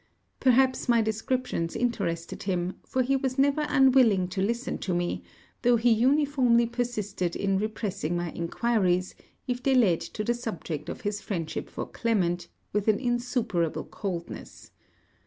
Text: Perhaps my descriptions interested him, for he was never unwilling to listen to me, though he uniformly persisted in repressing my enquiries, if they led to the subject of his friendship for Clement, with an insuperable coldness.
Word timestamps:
Perhaps 0.39 0.89
my 0.89 0.99
descriptions 0.99 1.75
interested 1.75 2.41
him, 2.41 2.73
for 2.83 3.03
he 3.03 3.15
was 3.15 3.37
never 3.37 3.67
unwilling 3.69 4.27
to 4.29 4.41
listen 4.41 4.79
to 4.79 4.95
me, 4.95 5.21
though 5.61 5.75
he 5.75 5.91
uniformly 5.91 6.65
persisted 6.65 7.35
in 7.35 7.59
repressing 7.59 8.17
my 8.17 8.31
enquiries, 8.31 9.13
if 9.47 9.61
they 9.61 9.75
led 9.75 10.01
to 10.01 10.23
the 10.23 10.33
subject 10.33 10.89
of 10.89 11.01
his 11.01 11.21
friendship 11.21 11.69
for 11.69 11.85
Clement, 11.85 12.47
with 12.73 12.87
an 12.87 12.99
insuperable 12.99 13.83
coldness. 13.83 14.71